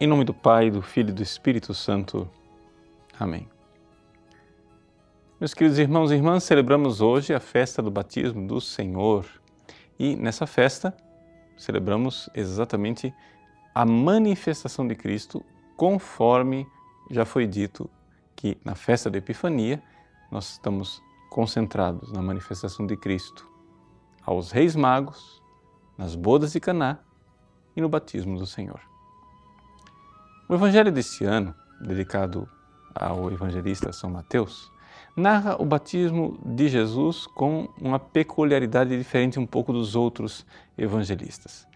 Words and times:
Em 0.00 0.06
nome 0.06 0.22
do 0.22 0.32
Pai, 0.32 0.70
do 0.70 0.80
Filho 0.80 1.08
e 1.08 1.12
do 1.12 1.24
Espírito 1.24 1.74
Santo. 1.74 2.30
Amém. 3.18 3.48
Meus 5.40 5.52
queridos 5.52 5.76
irmãos 5.76 6.12
e 6.12 6.14
irmãs, 6.14 6.44
celebramos 6.44 7.00
hoje 7.00 7.34
a 7.34 7.40
festa 7.40 7.82
do 7.82 7.90
batismo 7.90 8.46
do 8.46 8.60
Senhor. 8.60 9.26
E 9.98 10.14
nessa 10.14 10.46
festa 10.46 10.96
celebramos 11.56 12.30
exatamente 12.32 13.12
a 13.74 13.84
manifestação 13.84 14.86
de 14.86 14.94
Cristo, 14.94 15.44
conforme 15.76 16.64
já 17.10 17.24
foi 17.24 17.44
dito 17.44 17.90
que 18.36 18.56
na 18.64 18.76
festa 18.76 19.10
da 19.10 19.18
Epifania 19.18 19.82
nós 20.30 20.52
estamos 20.52 21.02
concentrados 21.28 22.12
na 22.12 22.22
manifestação 22.22 22.86
de 22.86 22.96
Cristo 22.96 23.50
aos 24.24 24.52
reis 24.52 24.76
magos, 24.76 25.42
nas 25.96 26.14
bodas 26.14 26.52
de 26.52 26.60
Caná 26.60 27.00
e 27.74 27.80
no 27.80 27.88
batismo 27.88 28.38
do 28.38 28.46
Senhor. 28.46 28.80
O 30.48 30.54
evangelho 30.54 30.90
deste 30.90 31.26
ano, 31.26 31.54
dedicado 31.78 32.48
ao 32.94 33.30
evangelista 33.30 33.92
São 33.92 34.08
Mateus, 34.08 34.72
narra 35.14 35.60
o 35.60 35.66
batismo 35.66 36.40
de 36.42 36.70
Jesus 36.70 37.26
com 37.26 37.68
uma 37.78 37.98
peculiaridade 37.98 38.96
diferente 38.96 39.38
um 39.38 39.44
pouco 39.44 39.74
dos 39.74 39.94
outros 39.94 40.46
evangelistas. 40.78 41.68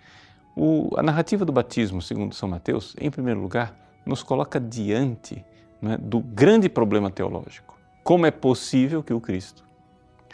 O, 0.56 0.88
a 0.96 1.02
narrativa 1.02 1.44
do 1.44 1.52
batismo, 1.52 2.00
segundo 2.00 2.34
São 2.34 2.48
Mateus, 2.48 2.96
em 2.98 3.10
primeiro 3.10 3.42
lugar, 3.42 3.76
nos 4.06 4.22
coloca 4.22 4.58
diante 4.58 5.44
né, 5.78 5.98
do 5.98 6.20
grande 6.20 6.70
problema 6.70 7.10
teológico. 7.10 7.76
Como 8.02 8.24
é 8.24 8.30
possível 8.30 9.02
que 9.02 9.12
o 9.12 9.20
Cristo, 9.20 9.62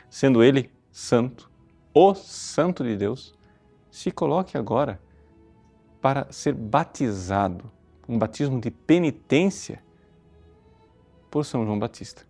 sendo 0.09 0.45
ele 0.45 0.71
santo, 0.93 1.51
o 1.93 2.15
Santo 2.15 2.85
de 2.85 2.97
Deus, 2.97 3.35
se 3.91 4.13
coloque 4.13 4.57
agora 4.57 5.01
para 6.01 6.31
ser 6.31 6.55
batizado, 6.55 7.69
um 8.09 8.19
batismo 8.19 8.61
de 8.61 8.71
penitência 8.71 9.83
por 11.31 11.45
São 11.45 11.65
João 11.65 11.79
Batista. 11.79 12.23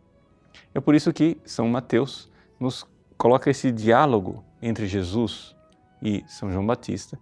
É 0.74 0.80
por 0.80 0.94
isso 0.94 1.12
que 1.12 1.38
São 1.44 1.68
Mateus 1.68 2.28
nos 2.58 2.84
coloca 3.16 3.48
esse 3.50 3.70
diálogo 3.70 4.44
entre 4.60 4.86
Jesus 4.86 5.54
e 6.02 6.24
São 6.26 6.50
João 6.50 6.66
Batista, 6.66 7.18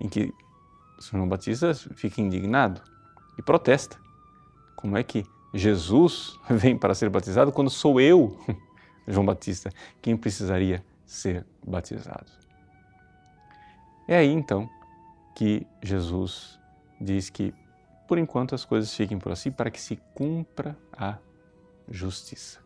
em 0.00 0.08
que 0.08 0.32
São 0.98 1.18
João 1.18 1.28
Batista 1.28 1.74
fica 1.74 2.20
indignado 2.20 2.80
e 3.38 3.42
protesta. 3.42 3.98
Como 4.74 4.96
é 4.96 5.02
que 5.02 5.24
Jesus 5.52 6.38
vem 6.48 6.76
para 6.76 6.94
ser 6.94 7.10
batizado 7.10 7.52
quando 7.52 7.70
sou 7.70 8.00
eu, 8.00 8.38
João 9.06 9.24
Batista, 9.24 9.70
quem 10.00 10.16
precisaria 10.16 10.84
ser 11.04 11.46
batizado? 11.66 12.30
É 14.06 14.16
aí 14.16 14.30
então 14.30 14.68
que 15.34 15.66
Jesus 15.82 16.58
diz 17.00 17.30
que 17.30 17.54
por 18.08 18.18
enquanto 18.18 18.54
as 18.54 18.64
coisas 18.64 18.92
fiquem 18.92 19.18
por 19.18 19.30
assim 19.30 19.52
para 19.52 19.70
que 19.70 19.80
se 19.80 19.96
cumpra 20.14 20.76
a 20.90 21.18
justiça. 21.88 22.58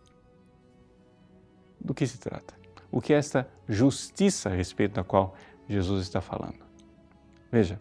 Do 1.80 1.92
que 1.92 2.06
se 2.06 2.16
trata? 2.16 2.54
O 2.92 3.00
que 3.00 3.12
é 3.12 3.16
esta 3.16 3.48
justiça 3.68 4.48
a 4.48 4.54
respeito 4.54 4.94
da 4.94 5.02
qual 5.02 5.34
Jesus 5.68 6.02
está 6.02 6.20
falando? 6.20 6.64
Veja, 7.50 7.76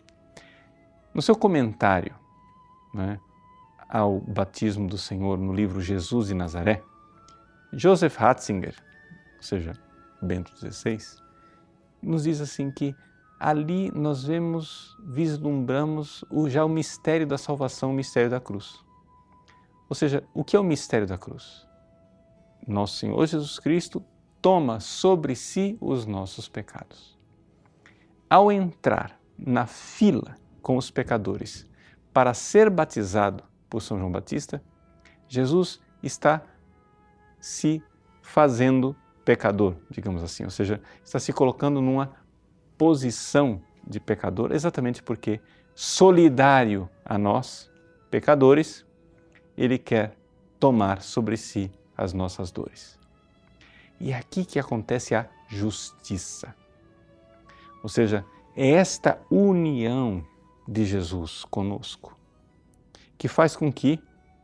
no 1.14 1.22
seu 1.22 1.36
comentário 1.36 2.16
né, 2.94 3.20
ao 3.88 4.20
batismo 4.20 4.88
do 4.88 4.98
Senhor 4.98 5.38
no 5.38 5.54
livro 5.54 5.82
Jesus 5.82 6.28
de 6.28 6.34
Nazaré, 6.34 6.84
Joseph 7.74 8.16
Ratzinger, 8.18 8.76
ou 9.38 9.44
seja, 9.44 9.74
Bento 10.20 10.52
XVI, 10.58 10.98
nos 12.02 12.24
diz 12.24 12.42
assim 12.42 12.72
que 12.72 12.96
ali 13.42 13.92
nós 13.92 14.24
vemos, 14.24 14.96
vislumbramos 15.04 16.24
o, 16.30 16.48
já 16.48 16.64
o 16.64 16.70
mistério 16.70 17.26
da 17.26 17.40
salvação, 17.40 17.90
o 17.90 17.94
mistério 17.94 18.30
da 18.30 18.40
cruz. 18.40 18.80
Ou 19.90 19.96
seja, 19.96 20.24
o 20.32 20.44
que 20.44 20.56
é 20.56 20.60
o 20.60 20.64
mistério 20.64 21.08
da 21.08 21.18
cruz? 21.18 21.68
Nosso 22.68 22.98
Senhor 22.98 23.26
Jesus 23.26 23.58
Cristo 23.58 24.04
toma 24.40 24.80
sobre 24.80 25.36
si 25.36 25.76
os 25.82 26.06
nossos 26.06 26.48
pecados. 26.48 27.18
Ao 28.30 28.52
entrar 28.52 29.20
na 29.36 29.66
fila 29.66 30.36
com 30.62 30.78
os 30.78 30.92
pecadores 30.92 31.68
para 32.14 32.36
ser 32.36 32.70
batizado 32.70 33.44
por 33.68 33.82
São 33.82 33.98
João 33.98 34.12
Batista, 34.12 34.62
Jesus 35.28 35.82
está 36.04 36.44
se 37.40 37.82
fazendo 38.22 38.96
pecador, 39.26 39.76
digamos 39.90 40.22
assim, 40.24 40.44
ou 40.44 40.52
seja, 40.52 40.80
está 41.04 41.20
se 41.20 41.34
colocando 41.34 41.82
numa 41.82 42.21
posição 42.82 43.62
de 43.86 44.00
pecador, 44.00 44.52
exatamente 44.52 45.04
porque, 45.04 45.40
solidário 45.76 46.90
a 47.06 47.16
nós, 47.16 47.70
pecadores, 48.10 48.84
ele 49.56 49.78
quer 49.78 50.18
tomar 50.60 51.04
sobre 51.04 51.38
si 51.38 51.72
as 51.96 52.12
nossas 52.12 52.50
dores. 52.50 52.98
E 54.00 54.12
é 54.12 54.16
aqui 54.16 54.44
que 54.44 54.58
acontece 54.58 55.14
a 55.14 55.30
justiça. 55.48 56.56
Ou 57.84 57.90
seja, 57.90 58.26
é 58.56 58.72
esta 58.72 59.22
união 59.30 60.26
de 60.68 60.84
Jesus 60.84 61.46
conosco 61.46 62.18
que 63.16 63.28
faz 63.28 63.56
com 63.56 63.72
que 63.72 64.00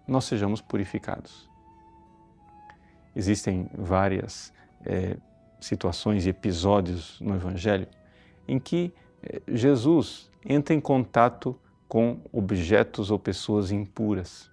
nós 0.07 0.25
sejamos 0.25 0.61
purificados. 0.61 1.49
Existem 3.15 3.67
várias 3.75 4.53
é, 4.85 5.17
situações 5.59 6.27
e 6.27 6.29
episódios 6.29 7.19
no 7.19 7.33
Evangelho 7.33 7.87
em 8.47 8.59
que 8.59 8.93
eh, 9.23 9.41
Jesus 9.47 10.29
entra 10.45 10.73
em 10.73 10.79
contato 10.79 11.55
com 11.87 12.19
objetos 12.31 13.11
ou 13.11 13.19
pessoas 13.19 13.71
impuras. 13.71 14.49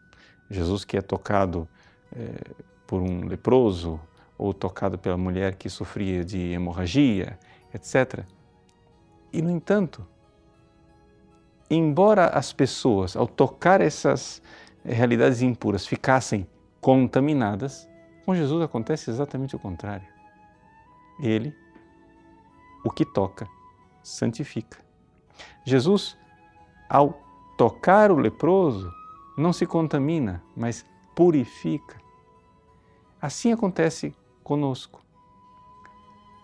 Jesus 0.50 0.84
que 0.84 0.96
é 0.96 1.00
tocado 1.00 1.68
é, 2.14 2.34
por 2.86 3.00
um 3.00 3.26
leproso 3.26 4.00
ou 4.36 4.52
tocado 4.52 4.98
pela 4.98 5.16
mulher 5.16 5.54
que 5.54 5.68
sofria 5.68 6.24
de 6.24 6.52
hemorragia, 6.52 7.38
etc. 7.72 8.24
E, 9.32 9.40
no 9.42 9.50
entanto, 9.50 10.06
embora 11.70 12.26
as 12.26 12.52
pessoas, 12.52 13.16
ao 13.16 13.26
tocar 13.26 13.80
essas 13.80 14.42
realidades 14.84 15.42
impuras, 15.42 15.86
ficassem 15.86 16.46
contaminadas, 16.80 17.88
com 18.24 18.34
Jesus 18.34 18.62
acontece 18.62 19.10
exatamente 19.10 19.56
o 19.56 19.58
contrário. 19.58 20.06
Ele, 21.20 21.54
o 22.84 22.90
que 22.90 23.04
toca, 23.04 23.48
santifica. 24.04 24.78
Jesus, 25.64 26.16
ao 26.88 27.18
tocar 27.56 28.12
o 28.12 28.16
leproso, 28.16 28.92
não 29.36 29.52
se 29.52 29.66
contamina, 29.66 30.42
mas 30.56 30.86
purifica. 31.16 31.96
Assim 33.20 33.52
acontece 33.52 34.14
conosco. 34.44 35.02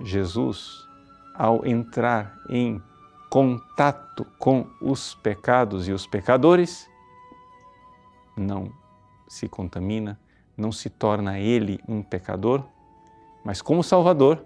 Jesus, 0.00 0.88
ao 1.34 1.66
entrar 1.66 2.36
em 2.48 2.82
contato 3.30 4.24
com 4.38 4.66
os 4.80 5.14
pecados 5.14 5.86
e 5.86 5.92
os 5.92 6.06
pecadores, 6.06 6.88
não 8.36 8.72
se 9.28 9.48
contamina, 9.48 10.18
não 10.56 10.72
se 10.72 10.88
torna 10.88 11.38
ele 11.38 11.78
um 11.86 12.02
pecador, 12.02 12.64
mas 13.44 13.60
como 13.62 13.84
Salvador 13.84 14.44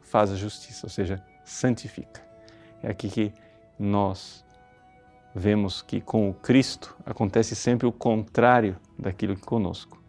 faz 0.00 0.30
a 0.30 0.36
justiça, 0.36 0.86
ou 0.86 0.90
seja, 0.90 1.22
santifica. 1.44 2.31
É 2.82 2.90
aqui 2.90 3.08
que 3.08 3.32
nós 3.78 4.44
vemos 5.34 5.80
que 5.82 6.00
com 6.00 6.28
o 6.28 6.34
Cristo 6.34 6.96
acontece 7.06 7.54
sempre 7.54 7.86
o 7.86 7.92
contrário 7.92 8.76
daquilo 8.98 9.36
que 9.36 9.42
conosco. 9.42 10.02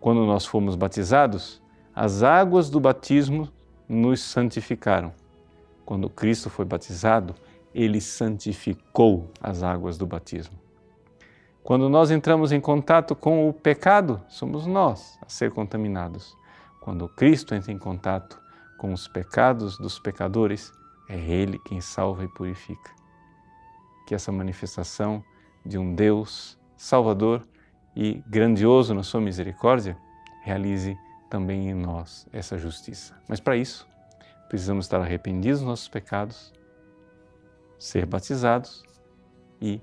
Quando 0.00 0.24
nós 0.24 0.46
fomos 0.46 0.76
batizados, 0.76 1.60
as 1.94 2.22
águas 2.22 2.70
do 2.70 2.78
batismo 2.78 3.48
nos 3.88 4.20
santificaram. 4.20 5.12
Quando 5.84 6.08
Cristo 6.08 6.48
foi 6.48 6.64
batizado, 6.64 7.34
ele 7.74 8.00
santificou 8.00 9.30
as 9.40 9.62
águas 9.62 9.98
do 9.98 10.06
batismo. 10.06 10.56
Quando 11.62 11.88
nós 11.88 12.10
entramos 12.10 12.52
em 12.52 12.60
contato 12.60 13.14
com 13.14 13.48
o 13.48 13.52
pecado, 13.52 14.22
somos 14.28 14.66
nós 14.66 15.18
a 15.20 15.28
ser 15.28 15.50
contaminados. 15.50 16.36
Quando 16.80 17.08
Cristo 17.08 17.54
entra 17.54 17.72
em 17.72 17.78
contato 17.78 18.40
com 18.78 18.92
os 18.92 19.08
pecados 19.08 19.76
dos 19.76 19.98
pecadores, 19.98 20.72
é 21.08 21.18
Ele 21.18 21.58
quem 21.58 21.80
salva 21.80 22.24
e 22.24 22.28
purifica. 22.28 22.90
Que 24.06 24.14
essa 24.14 24.30
manifestação 24.30 25.24
de 25.64 25.78
um 25.78 25.94
Deus 25.94 26.58
Salvador 26.76 27.42
e 27.96 28.22
grandioso 28.26 28.94
na 28.94 29.02
Sua 29.02 29.20
misericórdia 29.20 29.96
realize 30.42 30.96
também 31.28 31.68
em 31.68 31.74
nós 31.74 32.26
essa 32.32 32.56
justiça. 32.56 33.16
Mas 33.28 33.40
para 33.40 33.56
isso, 33.56 33.86
precisamos 34.48 34.86
estar 34.86 35.00
arrependidos 35.00 35.60
dos 35.60 35.68
nossos 35.68 35.88
pecados, 35.88 36.52
ser 37.78 38.06
batizados 38.06 38.82
e, 39.60 39.80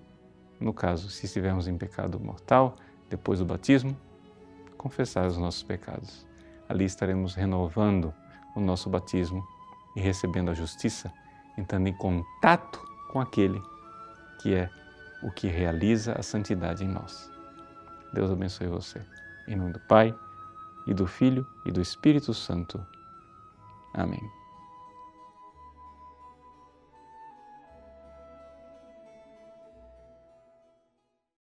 no 0.59 0.73
caso, 0.73 1.09
se 1.09 1.25
estivermos 1.25 1.67
em 1.67 1.77
pecado 1.77 2.19
mortal, 2.19 2.75
depois 3.09 3.39
do 3.39 3.45
batismo, 3.45 3.95
confessar 4.77 5.27
os 5.27 5.37
nossos 5.37 5.63
pecados. 5.63 6.25
Ali 6.67 6.85
estaremos 6.85 7.35
renovando 7.35 8.13
o 8.55 8.59
nosso 8.59 8.89
batismo 8.89 9.45
e 9.95 10.01
recebendo 10.01 10.51
a 10.51 10.53
justiça, 10.53 11.11
entrando 11.57 11.87
em 11.87 11.93
contato 11.93 12.79
com 13.11 13.19
aquele 13.19 13.61
que 14.41 14.53
é 14.53 14.69
o 15.23 15.31
que 15.31 15.47
realiza 15.47 16.13
a 16.13 16.21
santidade 16.21 16.83
em 16.83 16.87
nós. 16.87 17.31
Deus 18.13 18.29
abençoe 18.29 18.67
você. 18.67 19.01
Em 19.47 19.55
nome 19.55 19.73
do 19.73 19.79
Pai, 19.79 20.15
e 20.85 20.93
do 20.93 21.07
Filho, 21.07 21.45
e 21.65 21.71
do 21.71 21.81
Espírito 21.81 22.33
Santo. 22.33 22.85
Amém. 23.93 24.34